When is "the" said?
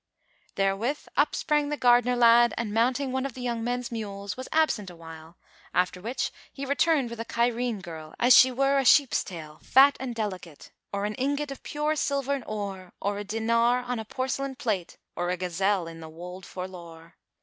1.69-1.77, 3.35-3.41, 15.99-16.09